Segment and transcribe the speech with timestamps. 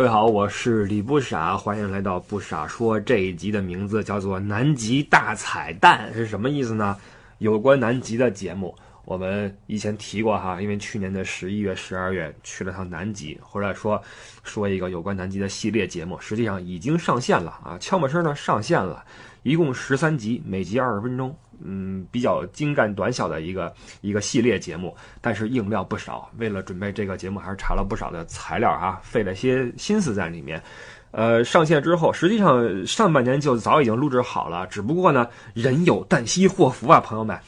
[0.00, 2.98] 各位好，我是李不傻，欢迎来到不傻说。
[2.98, 6.96] 这一集的名字叫做《南极大彩蛋》，是什么意思呢？
[7.36, 8.74] 有关南极的节目，
[9.04, 14.02] 我们以前提过哈，因为去年的十一月、十二月去了趟南极，或者说
[14.42, 19.04] 说一个有关南极的系列节目，实际上已经上线了啊，悄没声呢上线了，
[19.42, 21.34] 一共十三集，每集二十分钟。
[21.62, 23.70] 嗯，比较精干短小的一个
[24.00, 26.30] 一个系列节目，但是硬料不少。
[26.38, 30.62] 为了准备这个节目，还是查了不少的材料啊，费了些心思在里面。
[31.10, 37.38] 呃，上线之后，实际上上半年就早已经录制好了，只不过呢，人有旦夕祸福啊，朋友们。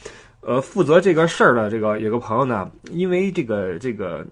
[0.41, 4.23] 呃，负责这个事儿的这个有个朋友呢，因为这个这个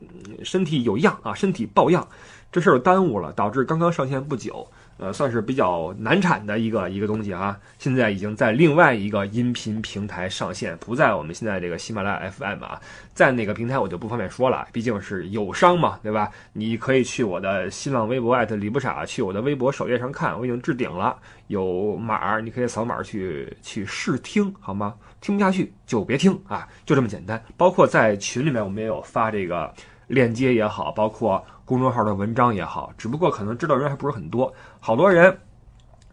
[0.43, 2.05] 身体有恙啊，身体抱恙，
[2.51, 4.67] 这事儿耽误了，导致刚刚上线不久。
[4.97, 12.79] 呃，算是比较难产的一个一个东西啊，现在已经在另外一个音频平台上线，不在我们现在这个喜马拉雅 FM 啊，
[13.11, 16.29] 在哪个平台我就不方便说了，毕竟是友商嘛，对吧？
[16.53, 24.93] 你可以去我的新浪微博艾特李不傻，去我的微博首页上看，我已经置顶了，有码，你可以扫码去去试听，好吗？
[25.19, 27.43] 听不下去就别听啊，就这么简单。
[27.57, 29.73] 包括在群里面，我们也有发这个
[30.05, 31.43] 链接也好，包括。
[31.71, 34.53] 公众号的文章也好，只不过可能知道人还不是很多。
[34.81, 35.39] 好多人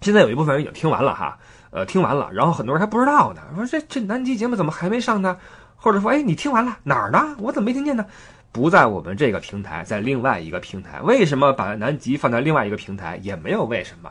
[0.00, 1.36] 现在有一部分人已经听完了哈，
[1.70, 3.42] 呃，听完了，然后很多人还不知道呢。
[3.56, 5.36] 说这这南极节目怎么还没上呢？
[5.74, 7.34] 或者说，哎，你听完了哪儿呢？
[7.40, 8.06] 我怎么没听见呢？
[8.52, 11.00] 不在我们这个平台，在另外一个平台。
[11.02, 13.18] 为什么把南极放在另外一个平台？
[13.22, 14.10] 也没有为什么。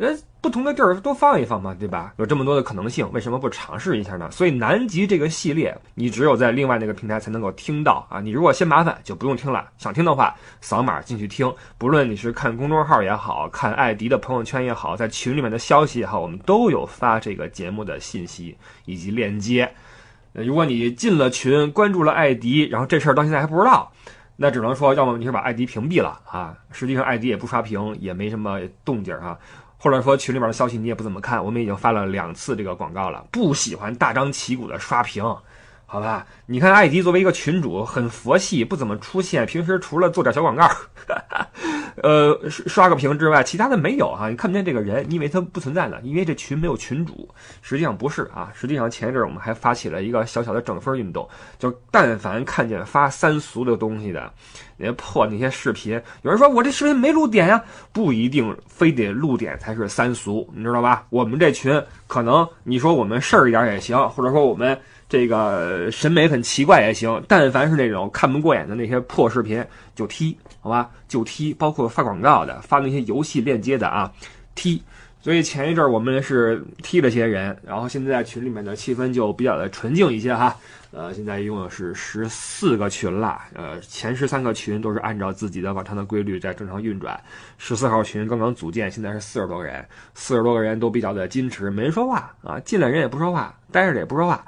[0.00, 0.08] 那
[0.40, 2.12] 不同的地儿多放一放嘛，对吧？
[2.18, 4.30] 有这么多的可能性，为什么不尝试一下呢？
[4.30, 8.20] 所以南极这个系列，你只有在另外那个平台才能够听到啊！
[8.20, 9.68] 你如果嫌麻烦，就不用听了。
[9.76, 11.52] 想听的话，扫码进去听。
[11.78, 19.68] 不论你是看公众号也好看艾迪的朋友圈也好，在群里面的消息也好，我们都有发这个节目的信息以及链接。
[20.32, 23.90] 如果你进了群，关注了艾迪，然后这事儿到现在还不知道，
[24.36, 26.54] 那只能说，要么你是把艾迪屏蔽了啊。
[26.70, 29.36] 实际上艾迪也不刷屏，也没什么动静啊。
[29.78, 35.24] 或者说群里边的消息你也不怎么看，我们已经发了两次这个广告了，不喜欢大张旗鼓的刷屏。
[35.86, 39.46] 好吧，你看艾迪作为一个群主，很佛系，不怎么出现。
[39.46, 40.68] 平时除了做点小广告，
[42.02, 44.28] 呃，刷个屏之外，其他的没有哈。
[44.28, 45.98] 你看不见这个人，你以为他不存在呢？
[46.02, 47.28] 因为这群没有群主。
[47.62, 54.32] 实际上不是啊，实际上前一阵我们还发起了一个小小的整分运动，就但凡看见发三俗的东西的，
[54.76, 61.04] 那些破那些视频，有人说我这视频没录点呀，不一定非得录点才是三俗，你知道吧？
[61.10, 64.78] 我们这群可能你说我们事儿一点也行，或者说我们。
[65.08, 69.64] 这个审美很奇怪也行，但凡是那种看不过眼的那些破视频
[69.94, 74.12] 就踢，好吧，就踢，包括发广告的、发那些游戏链接的啊，
[74.54, 74.82] 踢。
[75.20, 80.56] 所以前一阵我们是踢了些人，然后现在群里面的气氛就比较的纯净一些哈。
[80.90, 87.20] 呃，现在一共是十四个群了，呃，前十三个群都是按照自己的往常的规律在正常运转。
[87.58, 94.42] 十四号群刚刚组建，现在是四十多个人，四十多个人都比较的矜持，没人说话啊，进来人也不说话，待着也不说话。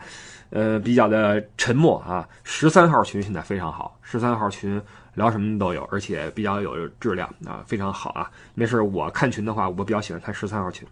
[0.50, 2.28] 呃，比较的沉默啊。
[2.44, 4.80] 十三号群现在非常好，十三号群
[5.14, 8.30] 聊什么都有，而且比较有质量啊，非常好啊。
[8.54, 10.86] 没事，我看群的话，我比较喜欢看十三号群。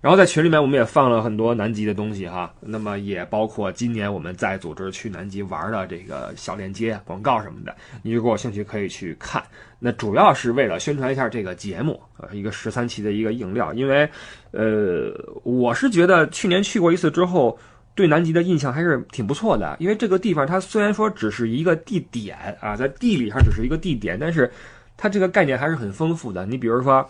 [0.00, 2.54] 然后在群里面，我们也放了很多南极的东西哈。
[2.60, 7.74] 那么也包括今年我们在组织去南极玩的这个小链接、广告什么的。
[8.02, 9.42] 你如果有兴趣，可以去看。
[9.80, 13.74] 那主要是为了宣传一下这个节目呃，一个十三期的一个硬料。
[13.74, 14.08] 因为，
[14.52, 17.58] 呃，我是觉得去年去过一次之后。
[17.98, 24.48] 对南极的印象还是挺不错的，因为这个地方它虽然说只是一个地点啊，在地理上只是一个地点，但是
[24.96, 26.46] 它这个概念还是很丰富的。
[26.46, 27.04] 你比如说，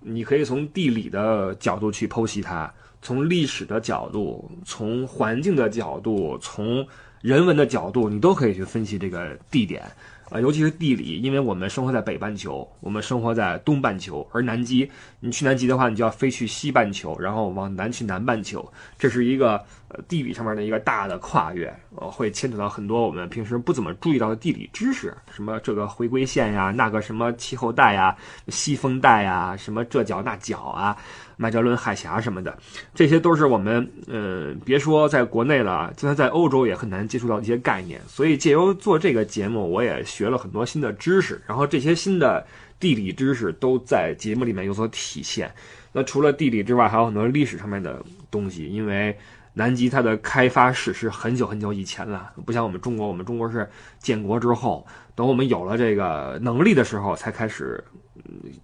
[0.00, 2.68] 你可以从地理的角度去剖析它，
[3.00, 6.84] 从历史的角度，从环境的角度，从
[7.20, 9.84] 人文的角度，你都可以去分析这个地点。
[10.30, 18.66] 啊，尤其是地理，因为我们生活在北半球，我们生活在东半球，而南极，你去南极的话，你就要飞去西半球，然后往南去南半球，
[18.98, 19.62] 这是一个
[20.08, 28.16] 地理上面的一个大的跨越，呃，会牵扯到很多我们平时不怎么注意到的地理知识，什么这个回归线呀，那个什么气候带呀，
[28.48, 30.96] 西风带呀，什么这角那角啊。
[31.38, 32.56] 麦哲伦海峡什么的，
[32.94, 38.00] 这些都是我们，呃，别说在国内了，就算在欧洲也很难接触到一些概念。
[38.06, 41.42] 所以借由做这个节目，我也学了很多新的知识。
[41.44, 42.46] 然后这些新的
[42.78, 45.50] 地理知识都在节目里面有所体现。
[45.90, 48.00] 那除了地理之外，还有很多历史上面的
[48.30, 48.66] 东西。
[48.66, 49.16] 因为
[49.54, 53.68] 南极它的开发史是很久很久以前了，不像我们中国，我们中国是
[53.98, 57.82] 建国之后，等我们有了这个能力的时候才开始。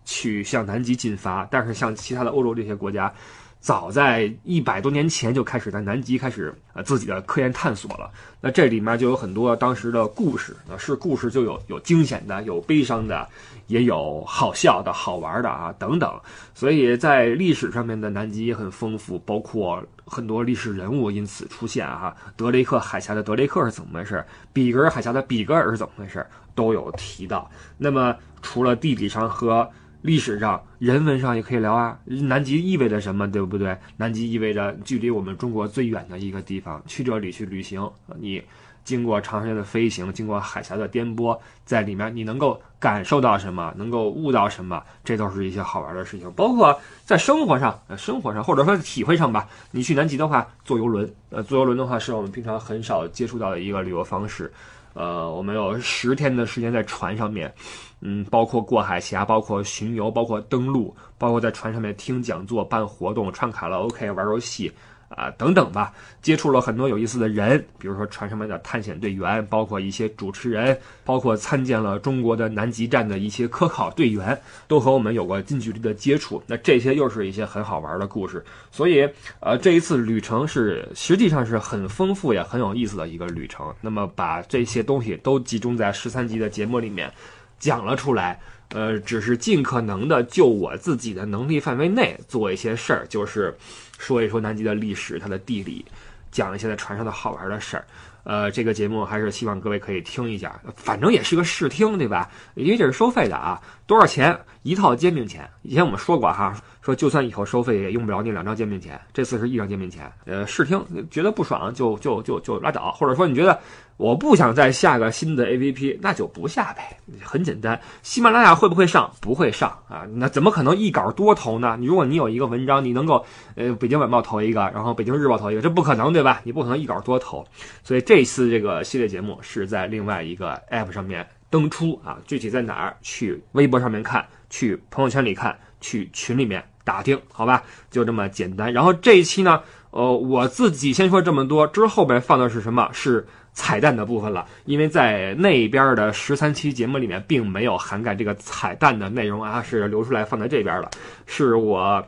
[0.05, 3.13] 去向南极进发，但是像其他的欧洲这些国家，
[3.61, 8.11] 早在一百多年前就开始在南极开始呃自己的科研探索了。
[8.41, 13.29] 那这里面就有很多当时的故事啊，是故事就有有惊险的，有悲伤的，
[13.67, 16.19] 也有好笑的好玩的啊等等。
[16.55, 22.15] 所以在历史上面的南极也很丰富，包括很多历史人物因此出现啊。
[22.37, 24.25] 德雷克海峡的德雷克是怎么回事？
[24.53, 26.25] 比格尔海峡的比格尔是怎么回事？
[26.55, 27.51] 都有提到。
[27.77, 29.69] 那么除了地理上和
[30.03, 31.99] 历史上、人文上也可以聊啊。
[32.05, 33.77] 南极意味着什么，对不对？
[33.97, 36.83] 南极意味着距离我们中国最远的一个地方。
[36.87, 38.43] 去这里去旅行，你
[38.85, 46.31] 经过长时间的飞行，经过海峡的颠簸，在里面你能够感受到什么，能够悟到什么，这都是一些好玩的事情。
[46.33, 49.47] 包括在生活上、呃生活上，或者说体会上吧。
[49.73, 54.51] 你去南极的话，坐游轮，呃，坐游轮的话是我们平常很少接触到的一个旅游方式。
[54.99, 57.55] 呃，我们有十天的时间在船上面。
[58.01, 64.73] 嗯，包括过海峡，包括巡游，包括登陆，包括在船上面听讲座、办活动、唱卡拉 OK、玩游戏
[65.09, 65.93] 啊等等吧。
[66.21, 76.43] 接触了很多有意思的人，比如说船上面的探险队员，包括一些主持人，包括参见了中国的南极站的一些科考队员，都和我们有过近距离的接触。
[76.47, 78.45] 那这些又是一些很好玩的故事。
[78.71, 79.09] 所以，
[79.41, 83.75] 呃，这一次旅程是实际上是很丰富也很有意思的一个旅程。
[83.81, 87.11] 那么，把这些东西都集中在十三集的节目里面。
[87.59, 88.39] 讲了出来，
[88.69, 93.57] 呃，只是尽可能的就我自己的能力范围内做一些事儿，就是
[93.99, 95.85] 说一说南极的历史、它的地理，
[96.31, 97.85] 讲一些在船上的好玩的事儿。
[98.25, 102.31] 呃，这个节目还是希望各位可以听一下，反正也是个试听，对吧？
[102.55, 105.49] 因为这是收费的啊，多少钱一套煎饼钱？
[105.63, 106.55] 以前我们说过哈。
[106.81, 110.11] 说就算以后收费也用不着那两张煎饼钱，这次是一张煎饼钱。
[110.25, 113.61] 呃，试听觉得不爽就就就就拉倒，或者说你觉得
[113.99, 117.79] 我不想再下个新的 APP，那就不下呗，很简单。
[118.03, 119.13] 喜马拉雅会不会上？
[119.21, 121.77] 不会上啊，那怎么可能一稿多投呢？
[121.79, 123.23] 你如果你有一个文章，你能够
[123.55, 126.41] 呃北京晚报投一个，然后北京日报投一个，这不可能对吧？
[126.45, 127.47] 你不可能一稿多投。
[127.85, 132.97] 所以这次这个系列节目是在另外一个 APP 上面登出啊，具体在哪儿？
[133.03, 136.65] 去微博上面看，去朋友圈里看，去群里面。
[136.85, 138.73] 打听好吧，就这么简单。
[138.73, 139.61] 然后这一期呢，
[139.91, 142.89] 呃，我自己先说这么多，之后边放的是什么？
[142.95, 144.47] 是彩蛋的部分了。
[144.65, 150.91] 因为在那边的十三期节目里面，并没有涵盖这个彩蛋的内容啊，是留出来放在这边了。
[151.27, 152.03] 是我，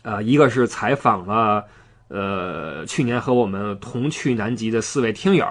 [0.00, 1.66] 呃，一个是采访了，
[2.08, 5.46] 呃，去年和我们同去南极的四位听友。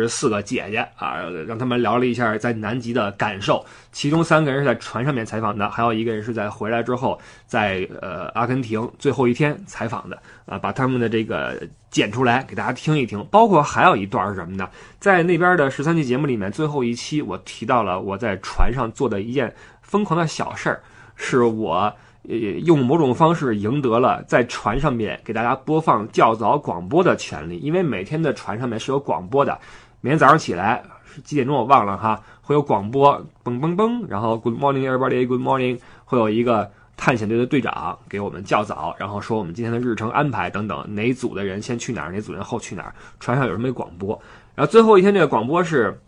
[0.00, 3.64] 是四个姐姐啊，让他们聊了一下在南极的感受。
[3.92, 11.60] 其中三个人是在船上面采访的，还有一个人是在回来之后，在呃阿根廷最后一天采访的啊，把他们的这个
[11.90, 13.24] 剪出来给大家听一听。
[13.30, 14.68] 包括还有一段是什么呢？
[14.98, 20.82] 在那边的十三期节目里面，最后一期我提到了我在船上做的一件疯狂的小事儿，
[21.16, 21.92] 是我。
[22.26, 29.60] 呃，用某种方式赢得了在船上面给大家播放较早广播的权利，因为每天的船上面是有广播的。
[30.04, 44.10] 每天早上起来是几点钟我忘了哈，会有广播，嘣嘣嘣，然后 Good morning everybody，Good morning，会有一个探险队的队长给我们叫早，然后说我们今天的日程安排等等，哪组的人先去哪儿，哪组人后去哪儿，船上有什么广播。
[44.54, 45.98] 然后最后一天这个广播是。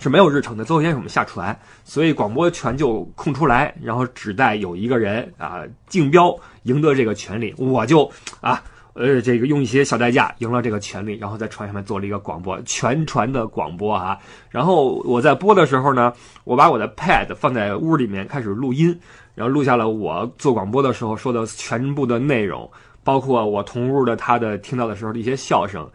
[0.00, 8.10] 是没有日程的，最后一天是我们下船，所以广播权就空出来，然后只待有一个人啊竞标赢得这个权利，我就
[8.40, 8.60] 啊
[8.94, 14.18] 呃这个用一些小代价赢了这个权利，然后在船上面做了一个广播，全船的广播啊。
[14.50, 16.12] 然后我在播的时候呢，
[16.44, 18.98] 我把我的 pad 放在屋里面开始录音，
[19.34, 22.70] 然后录下了我做广播的时候说的全部的内容，
[23.02, 25.88] 包括我同屋的他的听到的时候的一些笑声。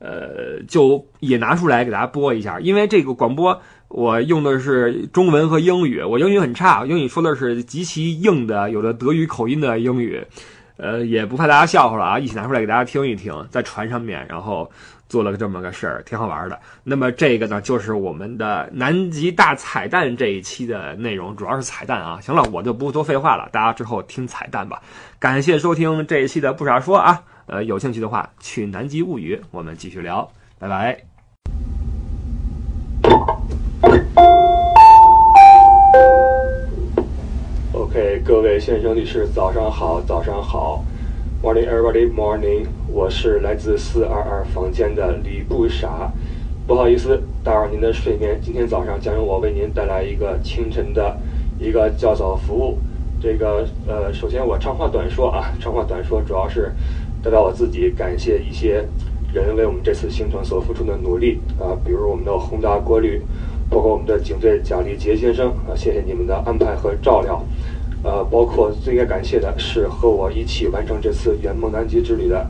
[0.00, 10.24] 呃，就也拿出来给大家播一下，因为这个广播我用的是中文和英语，我英语很差，英语说的是极其硬的，有的德语口音的英语，
[10.82, 14.70] 呃，也不怕大家笑话了啊，一起拿出来给大家听一听，在船上面，然后
[15.10, 16.58] 做了个这么个事儿，挺好玩的。
[16.82, 22.18] 那么这个呢，就是我们的南极大彩蛋这一期的内容，主要是彩蛋啊。
[22.22, 24.80] 行了，我就不多废话了，大家之后听彩蛋吧。
[25.18, 27.22] 感谢收听这一期的不傻说啊。
[27.44, 30.26] 呃，有兴趣的话，去南极物语，我们继续聊，
[30.58, 31.09] 拜拜。
[37.92, 40.84] OK，各位先生女士，早上好，早上好
[41.42, 42.66] ，Morning everybody, morning。
[42.86, 46.08] 我是来自四二二房间的李不傻，
[46.68, 48.38] 不好意思打扰您的睡眠。
[48.40, 51.18] 今天早上将由我为您带来一个清晨的
[51.58, 52.78] 一个较早服务。
[53.20, 56.70] 这个呃，首先我长话短说啊， 长话短说，主要是。
[57.24, 58.84] 代表我自己感谢一些
[59.34, 63.20] 人为我们这次行程所付出的努力啊，比如我们的宏达国旅，
[63.68, 67.44] 包括我们的警队贾立杰先生啊，谢谢你们的安排和照料。
[68.02, 72.46] 呃，包括最应该感谢的是和我一起完成这次圆梦南极之旅的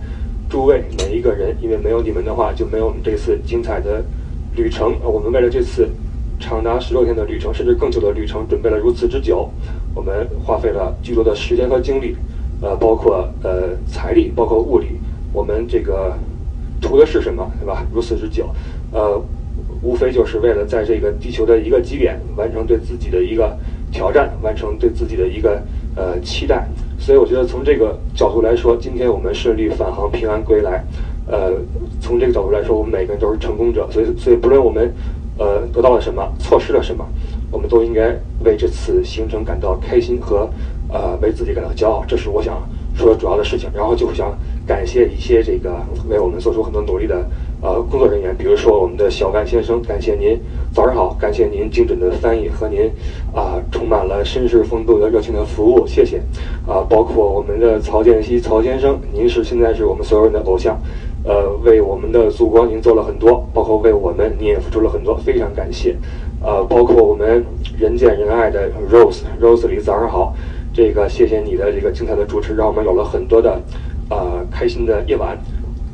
[0.48, 4.04] 诸位每一个人，因为没有你们的话，就没有我们这次精彩的
[4.56, 4.94] 旅程。
[5.02, 5.88] 呃我们为了这次
[6.38, 9.50] 长达十六天的旅程，甚至更久的旅程，准备了如此之久，
[9.94, 12.16] 我们花费了巨多的时间和精力，
[12.62, 14.86] 呃，包括呃财力，包括物力，
[15.32, 16.16] 我们这个
[16.80, 17.84] 图的是什么，对吧？
[17.92, 18.48] 如此之久，
[18.92, 19.20] 呃，
[19.82, 23.56] 无非就是为了在这个地球的一个极点完成对自己的一个
[23.90, 25.62] 挑战，完成对自己的一个
[25.96, 26.66] 呃期待。
[26.98, 30.84] 所以我觉得从这个角度来说，今天我们顺利返航，平安归来，
[31.26, 31.52] 呃，
[32.00, 33.88] 从这个角度来说，我们每个人都是成功者。
[33.90, 34.92] 所以，所以不论我们
[35.38, 37.04] 呃得到了什么，错失了什么，
[37.50, 40.48] 我们都应该为这次行程感到开心和
[40.88, 42.04] 呃为自己感到骄傲。
[42.06, 42.60] 这是我想
[42.94, 43.70] 说的主要的事情。
[43.74, 45.74] 然后就想感谢一些这个
[46.08, 47.24] 为我们做出很多努力的
[47.60, 50.38] 呃工作人员，比如说我们的小万先生，感谢您，
[50.72, 52.90] 早上好，感谢您精准的翻译和您
[53.34, 56.18] 啊、充满了绅士风度的热情的服务，谢谢
[56.66, 60.78] 啊、包括我们的曹建熙曹先生，您是现在是我们所有人的偶像。
[61.22, 65.94] 呃，为我们的祖国您做了很多，包括为我们你也付出了很多，非常感谢。
[66.42, 67.44] 呃，包括我们
[67.78, 70.34] 人见人爱的 Rose Rose 李，早上好，
[70.72, 73.60] 这个谢谢你的这个精彩的主持，让我们有了很多的
[74.09, 75.37] 呃开心的夜晚。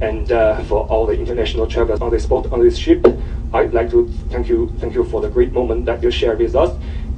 [0.01, 3.05] And uh, for all the international travelers on this boat on this ship,
[3.53, 6.55] I'd like to thank you thank you for the great moment that you shared with
[6.55, 6.71] us.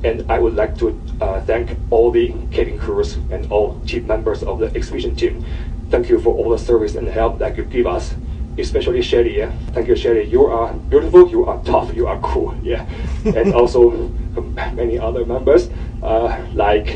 [0.04, 4.44] And I would like to uh, thank all the cabin crews and all team members
[4.44, 5.46] of the expedition team.
[5.90, 8.16] Thank you for all the service and help that you give us,
[8.58, 9.38] especially Shelly.
[9.38, 9.52] Yeah?
[9.72, 10.26] Thank you, Shelly.
[10.26, 12.54] You are beautiful, you are tough, you are cool.
[12.62, 12.86] Yeah,
[13.24, 15.70] and also um, many other members
[16.02, 16.88] uh, like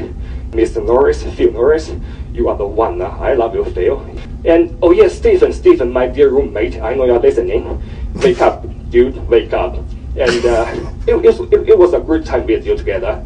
[0.51, 0.83] Mr.
[0.83, 1.91] Norris, Phil Norris.
[2.32, 3.00] You are the one.
[3.00, 4.00] Uh, I love you, Phil.
[4.44, 6.80] And oh yes, Stephen, Stephen, my dear roommate.
[6.80, 7.82] I know you're listening.
[8.14, 9.16] Wake up, dude.
[9.28, 9.76] Wake up.
[10.16, 10.66] And uh,
[11.06, 13.24] it, it, it was a good time with you together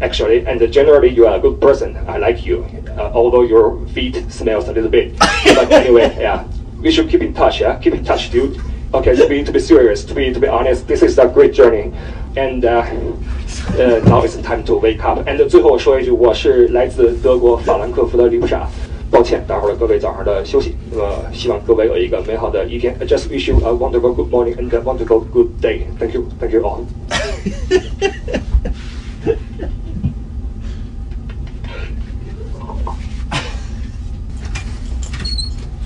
[0.00, 1.96] actually, and generally you are a good person.
[2.08, 2.64] I like you,
[2.98, 5.18] uh, although your feet smells a little bit.
[5.18, 6.46] but anyway, yeah,
[6.80, 7.60] we should keep in touch.
[7.60, 8.60] Yeah, keep in touch, dude.
[8.94, 11.52] Okay, to be to be serious, to be to be honest, this is a great
[11.52, 11.92] journey,
[12.36, 12.82] and uh,
[13.78, 15.18] uh, now it's time to wake up.
[15.26, 18.68] And 最后说一句，我是来自德国法兰克福的李布傻。
[19.08, 20.74] 抱歉，打扰了各位早上的休息。
[20.90, 22.94] 那么，希望各位有一个美好的一天。
[23.00, 25.82] I just wish you a wonderful good morning and a wonderful good day.
[25.98, 26.84] Thank you, thank you all.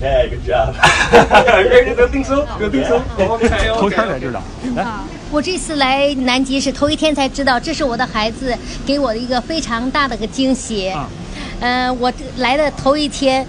[0.01, 0.73] Yeah, good job.
[0.81, 2.41] I think so.
[2.41, 3.03] I think so.
[3.19, 4.41] Okay, 头天才知道。
[4.75, 8.53] 啊，我这次来南极是头一天才知道，这是我的孩子
[8.85, 10.89] 给我的一个非常大的个惊喜。
[10.89, 11.09] 啊
[11.61, 13.45] 嗯、我来的头一天，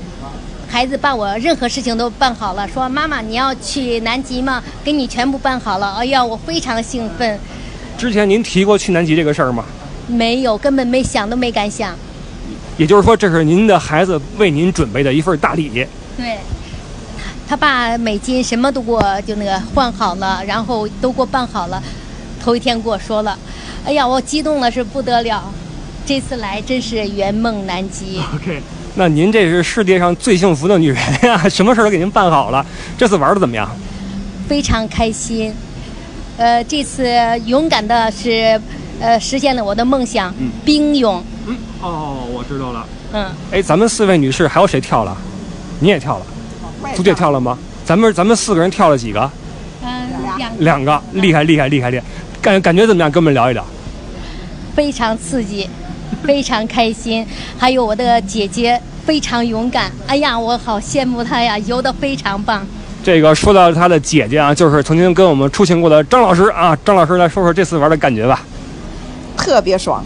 [0.68, 4.62] 孩子把我任何事情都办好了，说妈妈你要去南极吗？
[4.84, 5.94] 给你全部办好了。
[5.94, 7.36] 哎呀，我非常兴奋，
[7.98, 9.64] 之前您提过去南极这个事儿吗？
[10.06, 11.96] 没有根本没想都没敢想。
[12.76, 15.84] 也就是说，这是您的孩子为您准备的一份大礼。
[16.16, 16.38] 对，
[17.48, 21.82] 他把美金什么都给我就那个换好了，然后都给我办好了。
[22.42, 23.38] 头一天跟我说了，
[23.84, 25.42] 哎呀，我激动的是不得了。
[26.04, 28.60] 这次来真是圆梦南极， OK，
[28.96, 32.64] 那您这是世界上最幸福的女人呀，什么事儿都给您办好了。
[32.98, 33.70] 这次玩的怎么样？
[34.48, 35.54] 非常开心。
[36.36, 37.06] 呃，这次
[37.46, 38.60] 勇敢的是，
[38.98, 41.22] 呃，实现了我的梦想，嗯冰泳。
[41.46, 42.84] 嗯，哦，我知道了。
[43.12, 45.16] 嗯，哎，咱们四位女士还有谁跳了？
[45.78, 46.26] 你也跳了，
[46.94, 47.58] 朱姐跳了吗？
[47.84, 49.30] 咱们咱们四个人跳了几个？
[49.84, 49.88] 嗯，
[50.38, 52.04] 两两个，厉害厉害厉害厉害！
[52.40, 53.10] 感感觉怎么样？
[53.10, 53.64] 跟我们聊一聊。
[54.74, 55.68] 非常刺激，
[56.22, 57.26] 非常开心。
[57.58, 62.66] 还有我的姐姐非常勇敢，哎呀，我好羡慕她呀，游得非常棒。
[63.04, 66.76] 这个说到她的姐姐啊，就是曾经跟我们出行过的张老师啊。
[66.84, 68.40] 张老师来说说这次玩的感觉吧。
[69.36, 70.04] 特别爽。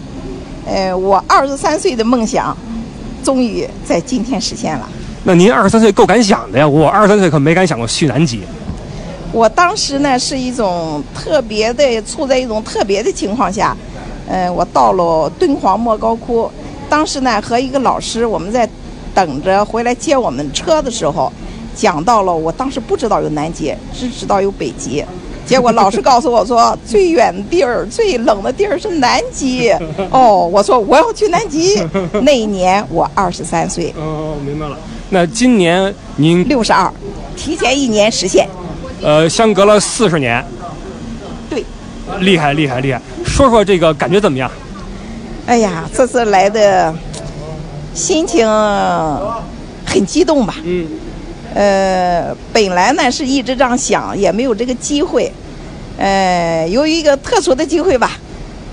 [0.67, 2.57] 呃，我二十三岁的梦想，
[3.23, 4.89] 终于在今天实现了。
[5.27, 8.43] 那您二十三岁够敢想的呀，我二十三岁可没敢想过去南极。
[9.33, 13.77] 我当时呢是一种特别的，处在一种特别的情况下，
[14.29, 16.49] 呃，我到了敦煌莫高窟，
[16.89, 18.69] 当时呢和一个老师，我们在
[19.13, 21.33] 等着回来接我们车的时候，
[21.75, 25.05] 讲到了，我当时不知道有南极，只知道有北极。
[25.47, 29.71] 结果老师告诉我说，最远的地儿、最冷的地儿是南极。
[30.11, 31.81] 哦，我说我要去南极。
[32.23, 34.77] 那一年我二十三岁，哦，明白了。
[35.11, 36.93] 那今年您六十二，
[37.37, 38.49] 提前一年实现。
[39.03, 40.45] 呃相隔了四十年，
[41.49, 41.65] 对，
[42.21, 43.01] 厉害厉害厉害！
[43.25, 44.51] 说说这个感觉怎么样？
[45.47, 46.93] 哎呀，这次来的
[47.95, 48.45] 心情
[49.85, 50.57] 很激动吧？
[50.65, 50.89] 嗯，
[51.57, 55.33] 呃，本来呢是一直这样想，也没有这个机会。
[55.97, 58.11] 呃，由于一个特殊的机会吧，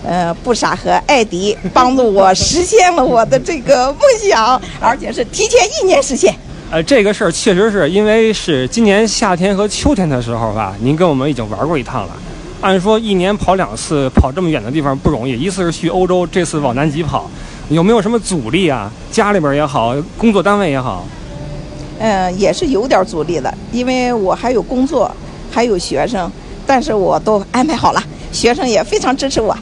[0.06, 6.36] 呃，布傻和艾迪帮助我实现了我的这个梦想，而且是提前一年实现。
[6.70, 12.10] 呃，这个事儿确实是因为是今年夏天和秋天的时候吧，您跟我们已经玩过一趟了。
[12.60, 15.40] 按说一年跑两次，跑这么远的地方不容易。
[15.40, 17.32] 一次是去欧洲，这次往南极跑，
[17.70, 18.92] 有没有什么阻力啊？
[19.10, 21.08] 家里边也好，工作单位也好。
[22.04, 25.10] 嗯，也是有点阻力的，因为我还有工作，
[25.50, 26.30] 还有学生，
[26.68, 29.58] 但是我都安排好了，学生也非常支持我。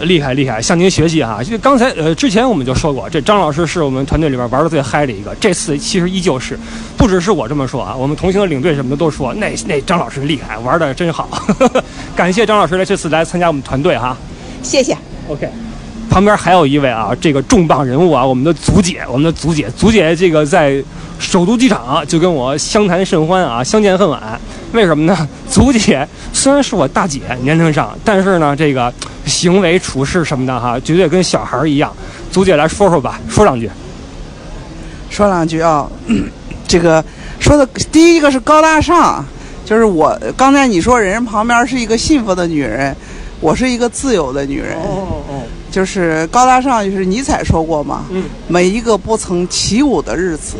[0.00, 1.44] 厉害厉害，向您学习哈！
[1.44, 5.32] 就刚才呃，之前我们就说过，这张老师是我们团队里边玩的最嗨的一个。
[5.38, 6.58] 这次其实依旧是，
[6.96, 11.28] 不只是我这么说啊，我们同行的领队什么的都说，那那张老师厉害，玩的真好。
[12.16, 14.16] 感谢张老师来这次来参加我们团队哈，
[14.62, 14.96] 谢谢。
[15.28, 15.48] OK，
[16.08, 20.82] 旁边还有一位啊，这个重磅人物啊，我们的祖姐，我们的祖姐，祖姐这个在
[21.18, 24.20] 首都机场就跟我相谈甚欢啊，相见恨晚。
[24.72, 25.28] 为什么呢？
[25.48, 28.92] 祖姐虽然是我大姐年龄上，但是呢，这个。
[29.24, 31.90] 行为处事什么的哈，绝对跟小孩一样。
[32.30, 33.70] 祖姐来说说吧，说两句。
[35.08, 35.88] 说两句啊，
[36.68, 37.02] 这个
[37.40, 39.24] 说的第一个是高大上，
[39.64, 42.94] 就是我刚才你说人旁边是一个幸福的女人，
[43.40, 44.76] 我是一个自由的女人。
[44.76, 45.33] 哦哦。
[45.74, 48.04] 就是高大上，就是尼采说过嘛。
[48.10, 48.22] 嗯。
[48.46, 50.56] 每一个不曾起舞的日子。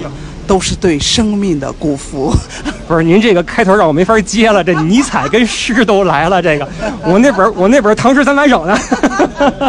[0.47, 2.31] 都是对生命的辜负，
[2.87, 4.63] 不是您这个开头让我没法接了。
[4.63, 6.69] 这尼采跟诗都来了，这个
[7.03, 8.79] 我那本我那本《唐诗三百首》呢，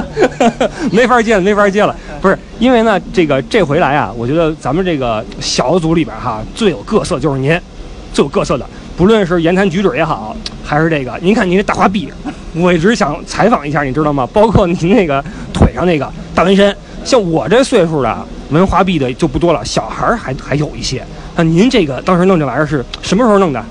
[0.91, 1.95] 没法接了，没法接了。
[2.21, 7.57] 不是因为呢，这个这回来啊，我觉得咱们这个小组里边哈最有各色就是您，
[8.11, 8.65] 最有各色的，
[8.97, 12.09] 不论是言谈举止也好，还是这个，您看您这大花臂，
[12.53, 14.27] 我一直想采访一下，你知道吗？
[14.31, 15.23] 包括您那个
[15.53, 18.25] 腿上那个大纹身，像我这岁数的。
[18.51, 21.03] 纹花臂的就不多了，小孩儿还还有一些。
[21.35, 23.65] 那您这个当时弄这玩意儿是什么时候弄的？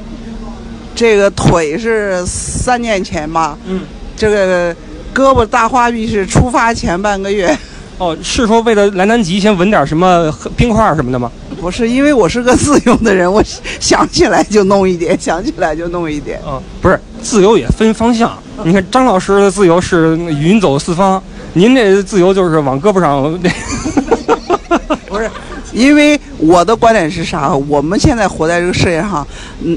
[0.97, 3.57] 这个腿是三年前吧。
[3.67, 3.83] 嗯。
[4.17, 4.75] 这个
[5.15, 7.57] 胳膊大花臂是出发前半个月。
[7.99, 11.31] 哦，是说为了来南极先纹点什么冰块什么的吗？
[11.65, 13.43] 不是，因为我是个自由的人，我
[13.81, 16.39] 想起来就弄一点， 想起来就弄一点。
[16.47, 18.37] 嗯，不是，自由也分方向。
[18.65, 21.23] 你看张老师的自由是云走四方，
[21.55, 23.33] 您这自由就是往胳膊上。
[25.09, 25.31] 不是，
[25.73, 27.51] 因为我的观点是啥？
[27.55, 29.27] 我们现在活在这个世界上，
[29.63, 29.75] 嗯，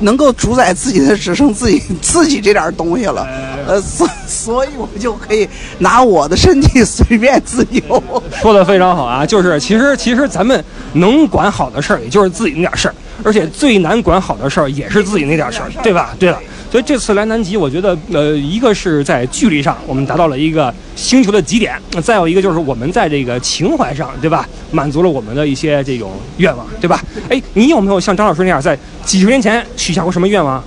[0.00, 3.26] 能够主宰自己的只剩自己 自己这点东西了，
[3.66, 8.02] 呃，所所以，我就可以拿我的身体随便自由。
[8.40, 10.62] 说的非常好啊，就是其实其实咱们
[10.94, 16.14] 能管好的事儿，也就是自己那点事儿，而且最难管好的事儿也是自己那点事儿，对吧？
[16.18, 16.38] 对了。
[16.70, 24.46] 所以这次来南极，我觉得，呃，一个是在距离上，我们达到了一个星球的极点；再有一个就是我们在这个情怀上，对吧？
[24.70, 27.02] 满足了我们的一些这种愿望，对吧？
[27.30, 30.62] 哎，你有没有像张老师那样，在几十年前许下过什么愿望？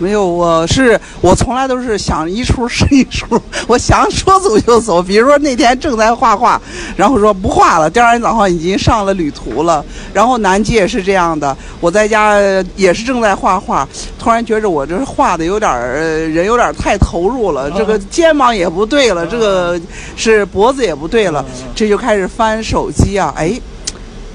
[0.00, 5.02] 没有，我是我从来都是想一出是一出，我想说走就走。
[5.02, 6.60] 比如说那天正在画画，
[6.96, 9.84] 然后说不画了，第二天早上已经上了旅途了。
[10.14, 12.38] 然后南极也是这样的，我在家
[12.76, 13.86] 也是正在画画，
[14.18, 19.78] 突然觉着我这画的有点人有点太投入了，这个肩膀也不对了，这个
[20.16, 23.60] 是脖子也不对了，这就开始翻手机啊，哎。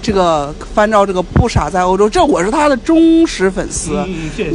[0.06, 4.06] 这个翻照这个不傻在欧洲，这我是他的忠实粉丝。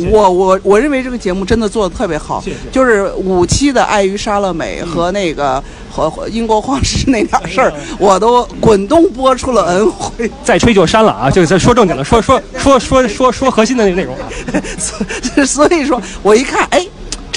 [0.09, 2.43] 我我我认为这个节目真的做的特别好。
[2.71, 5.61] 就是五期的爱与莎乐美和那个
[5.91, 10.31] 和英国皇室那点事儿，我都滚动播出了 N 回。
[10.45, 11.29] 再吹就删了啊！
[11.29, 14.17] 就是说正经的，说说说说说说核心的那内容。
[15.45, 16.87] 所以说，我一看，哎。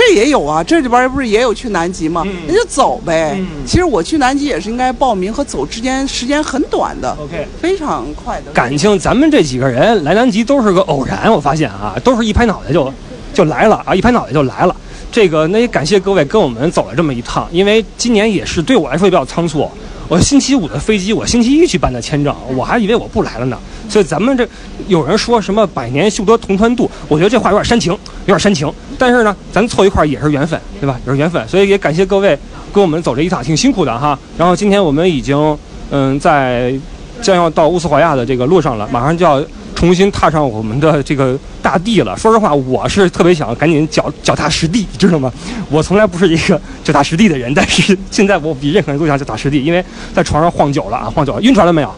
[0.06, 2.26] 这也有啊，这里边不是也有去南极吗？
[2.46, 3.40] 那就走呗。
[3.66, 8.52] 其实我去南极也是应该报名和走之间时间很短的，OK，非常快的。
[8.52, 12.92] 感情咱们这几个人来南极都是个偶然，我发现啊，都是一拍脑袋就
[13.34, 14.76] 就来了啊，一拍脑袋就来了。
[15.10, 19.70] 这个那也感谢各位跟我们走了这么一趟，因为今年也是对我来说也比较仓促。
[20.08, 23.58] 我星期五的飞机，我星期一去办的签证，我还以为我不来了呢。
[23.90, 24.48] 所以咱们这
[24.88, 28.72] 有人说什么百年修得同船渡，我觉得这话有点煽情，有点煽情。
[28.98, 31.00] 但是呢，咱凑一块也是缘分，对吧？
[31.06, 31.48] 也是缘分。
[31.48, 32.38] 所以也感谢各位
[32.72, 34.18] 跟我们走这一趟，挺辛苦的哈。
[34.38, 35.58] 然后今天我们已经
[35.90, 36.74] 嗯在
[37.24, 42.16] 将要到乌斯怀亚的这个路上了，马上就要重新踏上我们的这个大地了。
[42.18, 45.32] 说实话，我是特别想赶紧脚脚踏实地，知道吗？
[45.72, 49.84] 我从来不是一个脚踏实地的人，但是现在我比任何人都想脚踏实地，因为
[50.14, 51.96] 在床上晃久了啊，晃久了， 晕船了没有？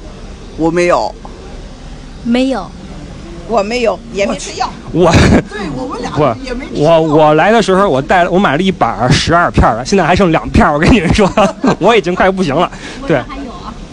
[0.57, 1.13] 我没有。
[2.23, 2.67] 没有，
[3.47, 4.67] 我没有，也没吃药。
[4.91, 5.11] 我，
[5.51, 10.67] 对我们俩也没我我来的时候，我带我买了一板十二片的，现在还剩两片。
[10.73, 11.29] 我跟你们说，
[11.77, 12.71] 我已经快不行了。
[13.05, 13.21] 对，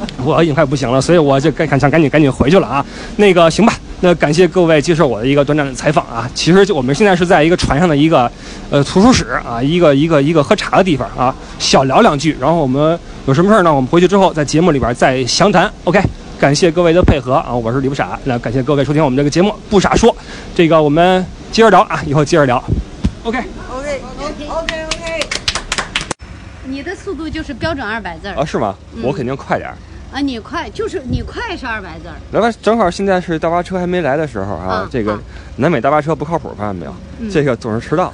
[0.24, 2.84] 我已经快不行了，所以我就赶想赶紧赶紧回去了啊。
[3.16, 6.28] 那个行吧，那感谢各位接受我的一个短暂的采访啊。
[6.34, 8.30] 其实就我们现在是在一个船上的一个
[8.70, 13.72] 呃图书室啊，一个一个一个喝茶的地方啊，小聊两句，然后我们有什么事儿呢？
[13.72, 15.70] 我们回去之后在节目里边再详谈。
[15.84, 16.00] OK，
[16.38, 20.14] 感谢各位的配合啊，我是李不傻，那感谢各位收听我们这个节目不傻说，
[20.54, 22.62] 这个我们接着聊啊，以后接着聊。
[23.24, 25.26] OK，OK OK OK OK。
[26.64, 28.74] 你的速度就是标准二百字儿啊，是吗？
[28.96, 29.76] 嗯我肯定快点儿。
[30.12, 35.18] 啊，你快就是你快是二百字儿，来吧，正好现在是大巴车还没来的时候啊啊，这个
[35.56, 36.94] 南美大巴车不靠谱，发现没有？
[37.20, 38.12] 嗯这个总是迟到，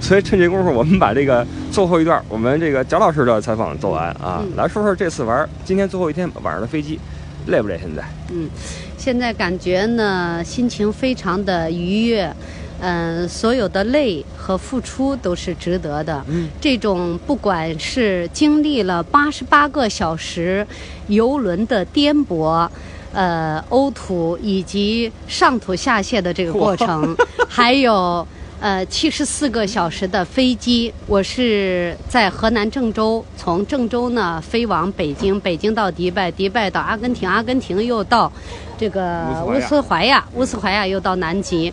[0.00, 7.00] 所以趁这功夫，我们把这个最后一段我们这个贾老师的采访做完啊，嗯来说说这次玩今天最后一天晚上的飞机，
[7.46, 7.78] 累不累？
[7.80, 8.02] 现在？
[8.30, 8.48] 嗯，
[8.96, 12.32] 现在感觉呢心情非常的愉悦。
[12.80, 16.22] 嗯，所有的累和付出都是值得的。
[16.28, 20.66] 嗯，这种不管是经历了八十八个小时
[21.08, 22.68] 游轮的颠簸，
[23.12, 27.16] 呃，呕吐以及上吐下泻的这个过程，
[27.48, 28.26] 还有
[28.64, 38.32] 呃七十四个小时的飞机，我是在河南郑州，从郑州呢飞往北京，北京到迪拜，迪拜到阿根廷，阿根廷又到
[38.78, 41.70] 这个乌斯怀亚，乌斯怀亚又到南极。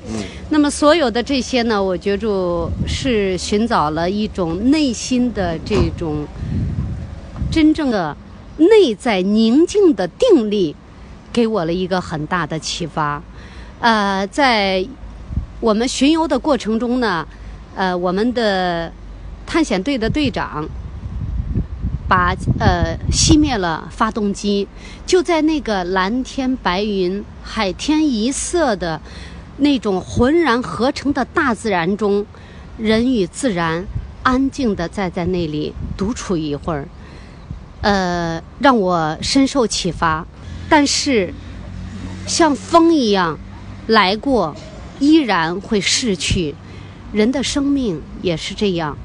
[0.49, 6.27] 那么所有的这些呢，我觉着是寻找了一种内心的这种
[7.49, 8.13] 真正的
[8.57, 10.75] 内在宁静的定力，
[11.31, 13.23] 给我了一个很大的启发。
[13.79, 14.85] 呃，在
[15.61, 17.25] 我们巡游的过程中呢，
[17.75, 18.91] 呃，我们的
[19.45, 20.67] 探险队的队长
[22.07, 24.67] 把呃熄灭了发动机，
[25.05, 28.99] 就在那个蓝天白云、海天一色的
[29.57, 32.25] 那种浑然合成的大自然中，
[32.79, 33.85] 人与自然
[34.23, 36.87] 安静的站在那里独处一会儿，
[37.81, 40.25] 呃，让我深受启发。
[40.67, 41.31] 但是，
[42.25, 43.37] 像风一样
[43.87, 44.55] 来过，
[45.01, 46.55] 依然会逝去。
[47.11, 48.97] 人的生命也是这样，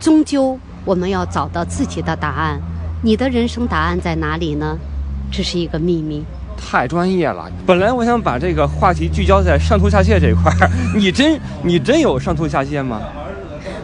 [0.00, 2.60] 终究我们要找到自己的答案。
[3.02, 4.76] 你的人生答案在哪里呢？
[5.30, 6.24] 这是一个秘密。
[6.56, 7.48] 太专业了。
[7.66, 13.00] 本来我想把这个话题聚焦在上吐下泻这一块儿，你真你真有上吐下泻吗？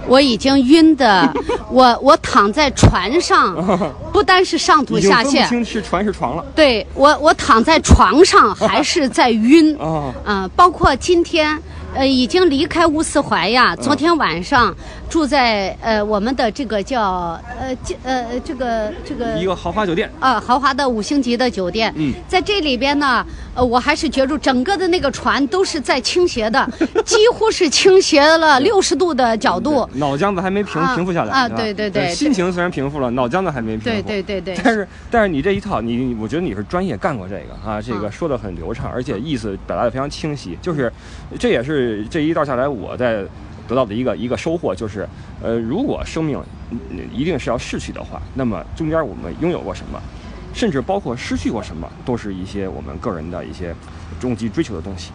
[0.08, 1.32] 我已经晕的，
[1.70, 3.54] 我 我躺在船上，
[4.22, 9.76] 不单是上吐下泻，清是船是床了对我我躺在床上还是在晕。
[9.78, 10.14] 啊！
[10.24, 11.58] 嗯、包括今天，
[11.92, 13.74] 呃，已经离开乌斯怀呀。
[13.74, 14.72] 昨天晚上
[15.12, 21.92] 住在呃我们的这个叫呃这呃这个这个一个豪华酒店，呃豪华的五星级的酒店。
[21.96, 23.22] 嗯，在这里边呢，
[23.54, 26.66] 呃，我还是觉着整个的那个船都是在倾斜的，
[27.04, 29.86] 几乎是倾斜了六十度的角度。
[29.96, 34.02] 脑浆子还没平啊平复下来啊吧对对对心情虽然平复了，脑浆子还没平复。
[34.08, 34.58] 对对对对。
[34.64, 40.56] 但是但是你这一套，你我觉得你是专业干过这个啊，这个嗯说的很流畅，而且意思表达的非常清晰。
[40.62, 40.90] 就是
[41.38, 43.22] 这也是这一道下来我在
[43.68, 45.08] 得到的一个一个收获，就是
[45.42, 46.78] 呃，如果生命嗯
[47.12, 50.00] 一定是要逝去的话，那么中间我们拥有过什么，
[50.52, 53.74] 甚至包括失去过什么，都是一些我们个人的一些
[54.20, 55.10] 终极追求的东西。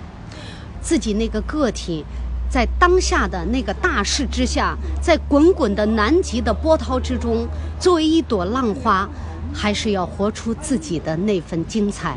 [0.82, 2.06] 自己那个个体，
[2.50, 7.46] 在当下的那个大势之下，在滚滚的南极的波涛之中，
[7.80, 9.10] 作为一朵浪花，
[9.54, 12.16] 还是要活出自己的那份精彩、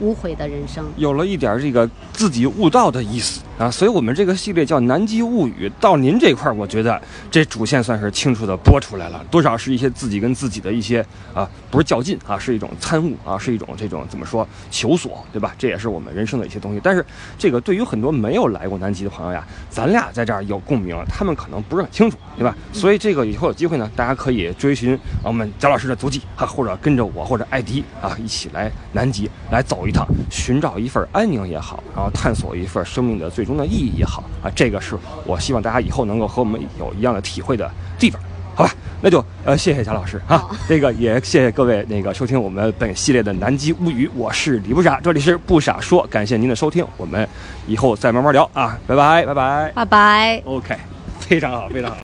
[0.00, 0.84] 无悔的人生。
[0.96, 5.68] 有了一点这个自己悟道的意思啊，所以我们这个系列叫《南极物语》。
[5.80, 15.54] 到您这块儿，我觉得这主线算是清楚的播出来了，多少是一些自己跟自己的一些啊，不是较劲啊，是一种参悟啊，是一种这种怎么说求索，对吧？
[15.58, 16.80] 这也是我们人生的一些东西。
[16.82, 17.04] 但是
[17.38, 22.56] 这个对于很多没有来过南极的朋友呀，咱俩在这儿有共鸣，他们可能不是很清楚，对吧？
[22.72, 38.22] 所以这个以后有机会呢，大家可以追寻啊我们贾老师的足迹啊，或者跟着我或者艾迪啊一起来南极来走一趟，寻找一份安宁也好，然后探索一份生命的最终的意义也好啊，这个是我希望大家以后能够和我们有一样的体会的地方。
[38.54, 47.26] 好吧，那就呃谢谢贾老师啊，这个也谢谢各位那个收听我们本系列的南极物语，我是李不傻，这里是不傻说，感谢您的收听，我们
[47.66, 50.42] 以后再慢慢聊啊，拜拜拜拜拜拜。
[50.44, 50.76] ，OK，
[51.20, 51.96] 非常好非常好。